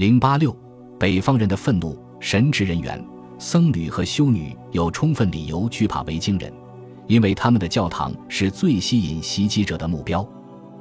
[0.00, 0.50] 零八六，
[0.98, 3.06] 北方人的愤怒，神职人员、
[3.38, 6.50] 僧侣和修女有充分理由惧怕维京人，
[7.06, 10.26] 因为他们的教堂是最吸引袭击者的目标。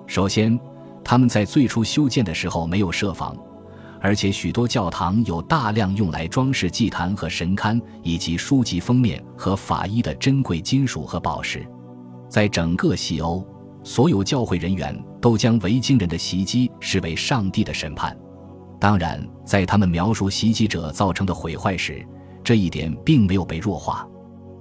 [0.08, 0.58] 首先，
[1.04, 3.36] 他们在最初修建的时候没有设防，
[4.00, 11.68] 而且许多教堂有大量用来装饰祭坛和神龛以及书籍封面和法衣的珍贵金属和宝石。
[12.30, 13.46] 在整个西欧，
[13.84, 18.18] 所有教会人员都将维京人的袭击视为上帝的审判。
[18.80, 22.06] 当然，在他们描述袭击者造成的毁坏时，
[22.42, 24.08] 这一点并没有被弱化。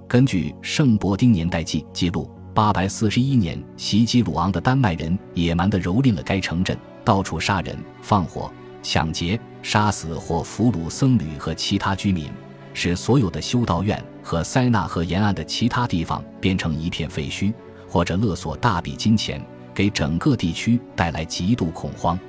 [0.07, 8.51] 根据《圣伯丁年代记》记录，八百四十一年袭击鲁昂的丹麦人野蛮地蹂躏了该城镇，到处杀人、放火、
[8.83, 12.29] 抢劫、杀死或俘虏僧侣和其他居民，
[12.73, 17.53] 使所有的修道院和塞纳河沿岸的其他地方变成一片废墟，
[17.87, 19.41] 或者勒索大笔金钱，
[19.73, 22.19] 给整个地区带来极度恐慌。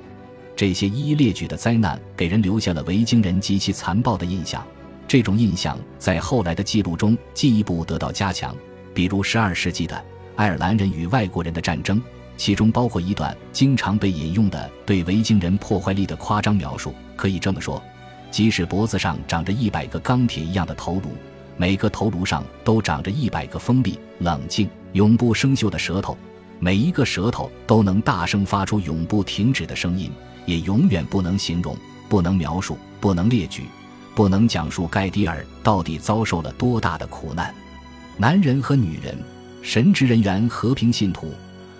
[0.61, 4.63] 这些一一列举的灾难给人留下了维京人极其残暴的印象。
[5.07, 8.55] 这种印象在后来的记录中进一步得到加强，
[8.93, 9.99] 比如12世纪的
[10.35, 11.99] 爱尔兰人与外国人的战争，
[12.37, 16.93] 其中包括一段经常被引用的对维京人破坏力的夸张描述。
[17.15, 17.81] 可以这么说，
[18.29, 21.09] 即使脖子上长着一百个钢铁一样的头颅，
[21.57, 26.15] 每个头颅上都长着一百个锋利、冷静、永不生锈的舌头，
[26.59, 30.11] 每一个舌头都能大声发出永不停止的声音。
[30.45, 31.75] 也永远不能形容、
[32.09, 33.65] 不能描述、不能列举、
[34.15, 37.53] 不能讲述盖迪尔到底遭受了多大的苦难。
[38.17, 39.17] 男人和女人、
[39.61, 41.33] 神职人员、和平信徒、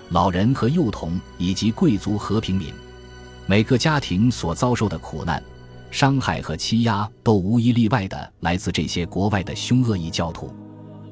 [0.10, 2.74] 老人和幼童以及贵族和平民，
[3.46, 5.44] 每个家庭所遭受的苦难、
[5.92, 10.54] 伤害和欺压都无一例外的来自这些国外的凶恶异教徒。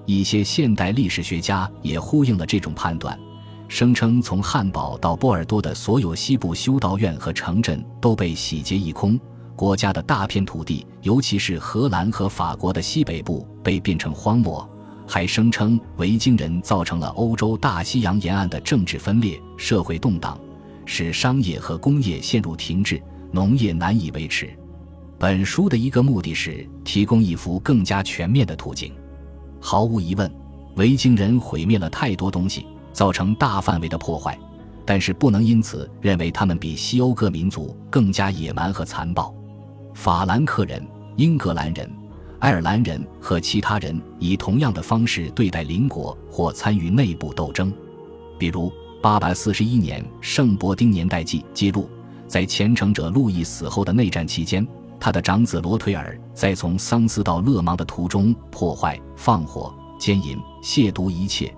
[0.06, 3.18] 一些现代历史学家也呼应了这种判断。
[3.70, 9.18] 声称从汉堡到波尔多的所有西部修道院和城镇都被洗劫一空，
[9.56, 14.68] 国家的大片土地，尤其是荷兰和法国的西北部，被变成荒漠。
[15.08, 20.38] 还声称维京人造成了欧洲大西洋沿岸的政治分裂、社会动荡，
[20.86, 23.00] 使商业和工业陷入停滞，
[23.32, 24.50] 农业难以维持。
[25.20, 28.92] 本书的一个目的是提供一幅更加全面的图景。
[29.62, 30.32] 毫无疑问，
[30.76, 32.66] 维京人毁灭了太多东西。
[33.00, 34.38] 造成大范围的破坏，
[34.86, 39.34] 但是不能因此认为他们比西欧各民族更加野蛮和残暴。
[39.94, 41.90] 法兰克人、英格兰人、
[42.40, 47.72] 爱尔兰人和其他人以同样的方式对待邻国或参与内部斗争。
[48.38, 48.70] 比如
[49.02, 51.90] ，841年《圣伯丁年代记》记录，
[52.28, 54.68] 在虔诚者路易死后的内战期间，
[55.00, 61.50] 他的长子罗推尔在从桑斯到勒芒的途中破坏、放火、奸淫、亵渎一切。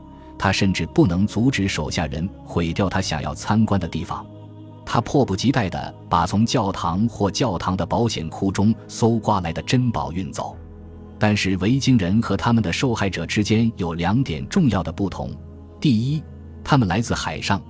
[0.42, 4.26] 他甚至不能阻止手下人毁掉他想要参观的地方，
[4.84, 10.58] 他迫不及待地把从教堂或教堂的保险库中搜刮来的珍宝运走。
[11.20, 15.30] 但是维京人和他们的受害者之间有两点重要的不同：
[15.80, 16.24] 第一，
[16.64, 17.62] 他们来自海上，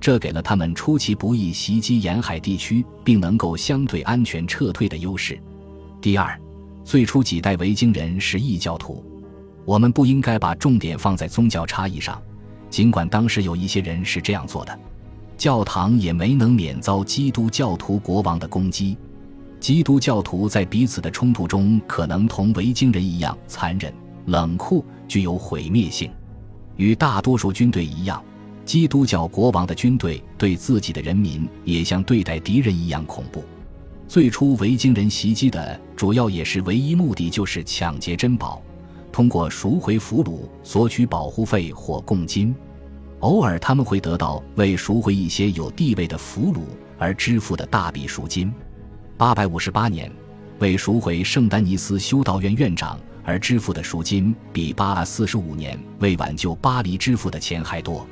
[0.00, 5.36] 这给了他们出其不意袭击沿海地区并能够相对安全撤退的优势；
[6.00, 6.36] 第二，
[6.82, 9.04] 最初几代维京人是异教徒。
[9.66, 12.22] 我们不应该把重点放在宗教差异上，
[12.70, 14.78] 尽管当时有一些人是这样做的。
[15.36, 18.96] 教堂也没能免遭基督教徒国王的攻击。
[19.58, 23.92] 基督教徒在彼此的冲突中，可能同维京人一样残忍、
[24.26, 26.08] 冷酷，具有毁灭性。
[26.76, 28.22] 与大多数军队一样，
[28.64, 33.42] 基督教国王的军队对自己的人民也像对待敌人一样恐怖。
[34.06, 38.62] 最初维京人袭击的主要也是唯一目的就是抢劫珍宝。
[39.16, 42.54] 通过赎回俘虏索取保护费或贡金，
[43.20, 46.64] 偶尔他们会得到为赎回一些有地位的俘虏
[46.98, 48.52] 而支付的大笔赎金。
[49.16, 50.12] 八百五十八年，
[50.58, 58.06] 为赎回圣丹尼斯修道院院长而支付的赎金比八四十五年为挽救巴黎支付的钱还多。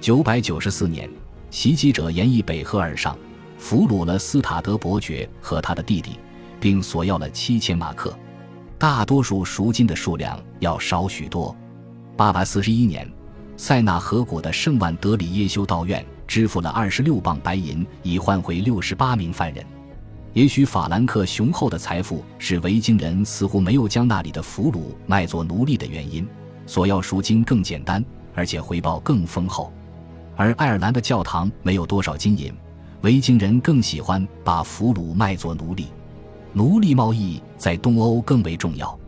[0.00, 1.06] 九百九十四年，
[1.50, 3.14] 袭击者沿以北河而上，
[3.58, 6.18] 俘虏了斯塔德伯爵和他的弟弟，
[6.58, 8.18] 并索要了七千马克。
[8.78, 11.54] 大多数赎金的数量要少许多。
[12.16, 13.10] 八百四十一年，
[13.56, 19.66] 塞纳河谷的圣万德里耶修道院支付了二十六磅白银，以换回六十八名犯人。
[20.32, 26.24] 也许法兰克雄厚的财富是维京人似乎没有将那里的俘虏卖作奴隶的原因，
[26.64, 29.72] 索要赎金更简单，而且回报更丰厚。
[30.36, 32.54] 而爱尔兰的教堂没有多少金银，
[33.00, 35.88] 维京人更喜欢把俘虏卖作奴隶。
[36.52, 38.98] 奴隶贸易在东欧更为重要。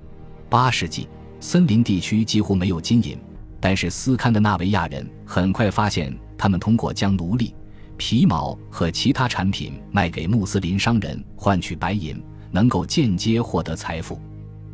[0.49, 1.09] 八世纪，
[1.41, 3.19] 森林地区几乎没有金银，
[3.59, 7.55] 但是斯堪的纳维亚人很快发现，他们通过将奴隶，
[7.97, 14.21] 皮毛和其他产品卖给穆斯林商人换取白银，能够间接获得财富。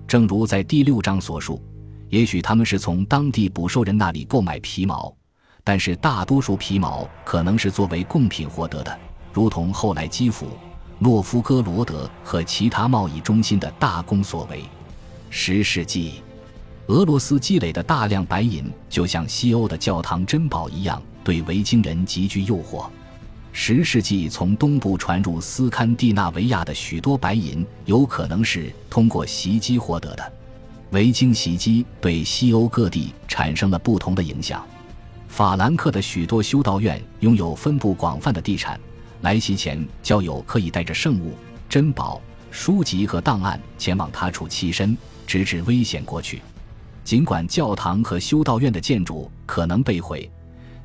[0.06, 1.62] 正如在第六章所述，
[2.08, 5.14] 也许他们是从当地捕兽人那里购买皮毛，
[5.62, 8.98] 但是大多数皮毛可能是作为贡品获得的，
[9.32, 10.46] 如同后来基辅、
[10.98, 14.64] 诺夫哥罗德和其他贸易中心的大公所为。
[15.28, 16.22] 十世纪，
[16.86, 22.86] 俄罗斯积累的大量白银，就像西欧的教堂珍宝一样，对维京人极具诱惑。
[23.52, 30.32] 十世纪从东部传入斯堪的纳维亚的许多白银，有可能是通过袭击获得的。
[30.90, 34.64] 维京袭击对西欧各地产生了不同的影响。
[35.28, 38.78] 法兰克的许多修道院拥有分布广泛的地产，
[39.26, 41.34] 来袭前教友可以带着圣物、
[41.68, 44.96] 珍宝、书籍和档案前往他处栖身，
[45.26, 46.40] 直至危险过去。
[47.02, 50.30] 尽管教堂和修道院的建筑可能被毁。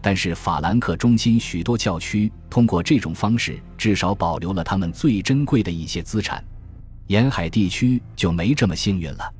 [0.01, 6.43] 但是法兰克中心许多教区通过这种方式，至少保留了他们最珍贵的一些资产。
[7.05, 9.33] 沿海地区就没这么幸运了。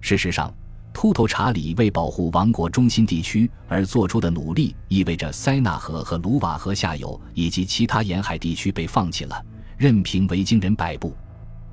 [0.00, 0.52] 事实上，
[0.92, 9.44] 秃头查理为保护王国中心地区而做出的努力，意味着塞纳河和卢瓦河下游以及其他沿海地区被放弃了，
[9.76, 11.14] 任凭维京人摆布。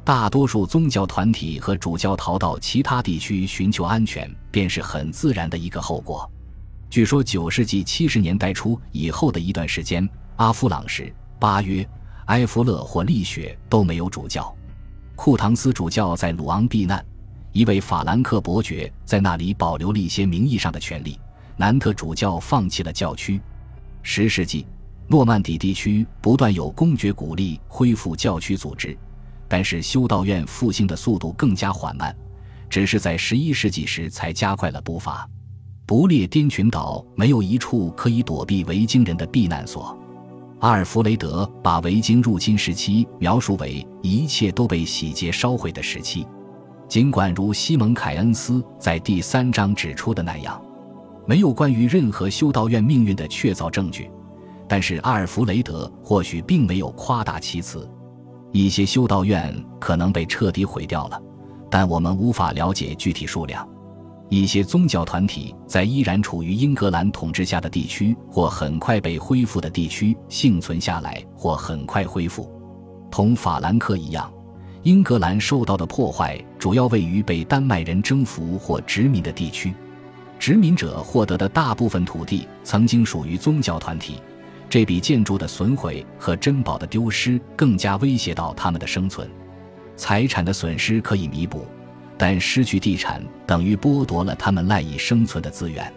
[0.04, 6.30] 大多数宗教团体和主教逃到其他地区寻求安全，便是很自然的一个后果。
[6.90, 11.86] 据说，九世纪七十年代初以后的一段时间，阿夫朗什、巴约、
[12.28, 14.56] 埃弗勒或利雪都没有主教。
[15.18, 17.06] 库唐斯主教在鲁昂避难，
[17.58, 21.20] 一位法兰克伯爵在那里保留了一些名义上的权利。
[21.56, 23.42] 南特主教放弃了教区。
[24.04, 24.68] 十世纪，
[25.08, 28.96] 诺曼底地区不断有公爵鼓励恢复教区组织，
[29.48, 32.16] 但是修道院复兴的速度更加缓慢，
[32.70, 35.28] 只是在十一世纪时才加快了步伐。
[35.88, 39.98] 不列颠群岛没有一处可以躲避维京人的避难所。
[40.60, 46.24] 阿尔弗雷德把维京入侵时期描述为一切都被洗劫烧毁的时期，
[46.88, 50.62] 尽管如西蒙凯恩斯在第三章指出的那样，
[51.26, 54.10] 没有关于任何修道院命运的确凿证据，
[54.70, 57.88] 但是阿尔弗雷德或许并没有夸大其词。
[58.54, 61.22] 一些修道院可能被彻底毁掉了，
[61.70, 63.68] 但我们无法了解具体数量。
[64.30, 72.50] 一些宗教团体在依然处于英格兰统治下的地区或很快被恢复的地区幸存下来，或很快恢复。
[73.12, 74.32] 同法兰克一样，
[74.84, 79.74] 英格兰受到的破坏主要位于被丹麦人征服或殖民的地区。
[80.40, 84.22] 殖民者获得的大部分土地曾经属于宗教团体，
[84.70, 89.30] 这比建筑的损毁和珍宝的丢失更加威胁到他们的生存。
[89.96, 91.66] 财产的损失可以弥补。
[92.20, 95.94] 但失去地产等于剥夺了他们赖以生存的资源，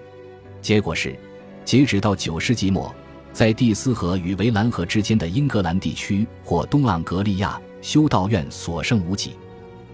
[0.61, 1.19] 结果是，
[1.65, 2.95] 截止到九世纪末，
[3.33, 9.37] 在蒂斯河与维兰河之间的英格兰地区或东盎格利亚，修道院所剩无几。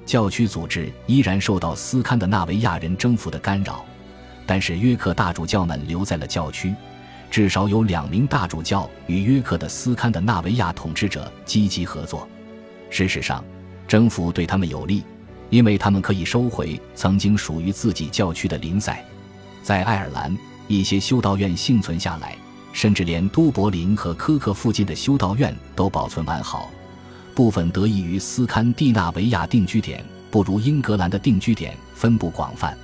[0.05, 3.85] 教区组织依然受到斯堪的纳维亚人征服的干扰，
[4.47, 6.75] 但是约克大主教们留在了教区，
[7.31, 12.29] 至少有两名大主教与约克的斯堪的纳维亚统治者积极合作。
[12.91, 13.45] 事实上，
[13.89, 15.03] 征服对他们有利。
[15.49, 19.01] 因为他们可以收回曾经属于自己教区的林塞，
[19.63, 20.37] 在爱尔兰，
[20.67, 22.37] 一些修道院幸存下来，
[22.73, 26.69] 甚至连都柏林和科克附近的修道院都保存完好。
[27.37, 32.75] 部分得益于斯堪的纳维亚定居点不如英格兰的定居点分布广泛，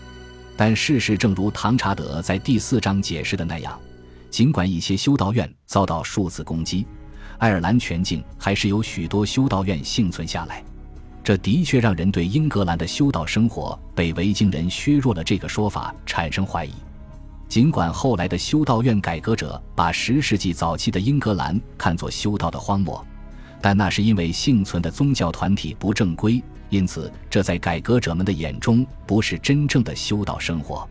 [0.58, 3.80] 但事实正如唐查德在第四章解释的那样，
[4.28, 6.86] 尽管一些修道院遭到数次攻击，
[7.38, 10.62] 爱尔兰全境还是有许多修道院幸存下来。
[11.24, 16.72] 这的确让人对英格兰的修道生活被维京人削弱了这个说法产生怀疑。
[17.48, 23.02] 尽管后来的修道院改革者把十世纪早期的英格兰看作修道的荒漠，
[23.62, 30.86] 但那是因为幸存的宗教团体不正规，因此这在改革者们的眼中不是真正的修道生活。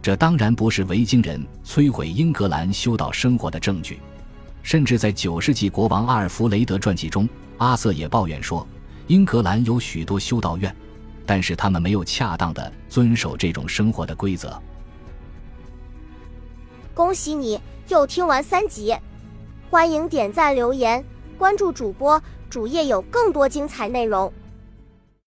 [0.00, 3.98] 这当然不是维京人摧毁英格兰修道生活的证据。
[4.62, 7.28] 甚至在九世纪国王阿尔弗雷德传记中，
[7.58, 8.66] 阿瑟也抱怨说。
[9.08, 10.74] 英格兰有许多修道院，
[11.26, 14.58] 但是他们没有恰当的遵守这种生活的规则。
[16.94, 18.96] 恭喜你又听完三集，
[19.68, 24.32] 欢迎点赞、留言、关注主播，主页有更多精彩内容。